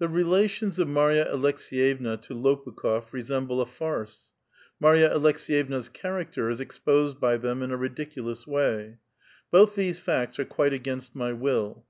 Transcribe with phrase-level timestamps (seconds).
[0.00, 4.30] The relations of IMarNa Aleksdyevna to IjOpukh6f resemble a farce;
[4.78, 8.98] Marva Aleks^yevna's character is exposed by them in a ridiculous way.
[9.50, 11.86] Both these facts are quite against my will.